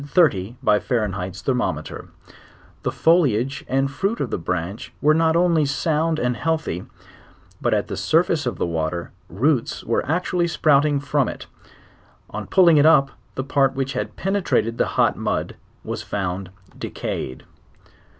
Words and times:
by 0.63 0.79
Fahrenheit's 0.79 1.43
thermometer; 1.43 2.07
the 2.81 2.91
foliage 2.91 3.63
and 3.67 3.91
fruit 3.91 4.19
of 4.19 4.31
the 4.31 4.37
branch 4.39 4.91
were 4.99 5.13
not 5.13 5.35
only 5.35 5.63
sound 5.63 6.17
and 6.17 6.35
healthy, 6.37 6.83
but 7.61 7.71
at 7.71 7.87
the 7.87 7.95
surface 7.95 8.47
of 8.47 8.57
the 8.57 8.65
water, 8.65 9.11
roots 9.29 9.83
were 9.83 10.03
actually 10.09 10.47
sprouting 10.47 10.99
from 10.99 11.29
it: 11.29 11.45
on 12.31 12.47
pulling 12.47 12.77
it 12.77 12.85
up, 12.87 13.11
the 13.35 13.43
part 13.43 13.75
which 13.75 13.93
had 13.93 14.15
penetrated 14.15 14.81
ihe 14.81 14.87
hot 14.87 15.15
inud 15.15 15.51
was 15.83 16.01
found 16.01 16.49
decayed. 16.75 17.43